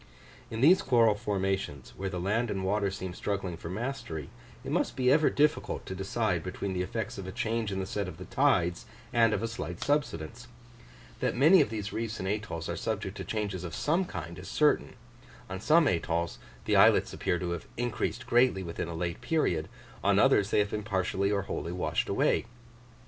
In 0.49 0.61
these 0.61 0.81
coral 0.81 1.13
formations, 1.13 1.93
where 1.95 2.09
the 2.09 2.19
land 2.19 2.49
and 2.49 2.63
water 2.65 2.89
seem 2.89 3.13
struggling 3.13 3.55
for 3.55 3.69
mastery, 3.69 4.31
it 4.63 4.71
must 4.71 4.95
be 4.95 5.11
ever 5.11 5.29
difficult 5.29 5.85
to 5.85 5.93
decide 5.93 6.41
between 6.41 6.73
the 6.73 6.81
effects 6.81 7.19
of 7.19 7.27
a 7.27 7.31
change 7.31 7.71
in 7.71 7.79
the 7.79 7.85
set 7.85 8.07
of 8.07 8.17
the 8.17 8.25
tides 8.25 8.87
and 9.13 9.31
of 9.31 9.43
a 9.43 9.47
slight 9.47 9.83
subsidence: 9.83 10.47
that 11.19 11.37
many 11.37 11.61
of 11.61 11.69
these 11.69 11.93
reefs 11.93 12.17
and 12.19 12.27
atolls 12.27 12.67
are 12.67 12.75
subject 12.75 13.15
to 13.17 13.23
changes 13.23 13.63
of 13.63 13.75
some 13.75 14.05
kind 14.05 14.39
is 14.39 14.47
certain; 14.47 14.95
on 15.51 15.61
some 15.61 15.87
atolls 15.87 16.39
the 16.65 16.75
islets 16.75 17.13
appear 17.13 17.37
to 17.37 17.51
have 17.51 17.67
increased 17.77 18.25
greatly 18.25 18.63
within 18.63 18.87
a 18.87 18.95
late 18.95 19.21
period; 19.21 19.69
on 20.03 20.17
others 20.17 20.49
they 20.49 20.57
have 20.57 20.71
been 20.71 20.81
partially 20.81 21.31
or 21.31 21.43
wholly 21.43 21.71
washed 21.71 22.09
away. 22.09 22.45